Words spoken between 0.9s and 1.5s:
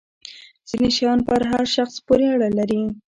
شیان پر